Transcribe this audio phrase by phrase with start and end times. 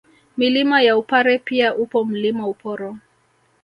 [0.37, 2.97] Milima ya Upare pia upo Mlima Uporo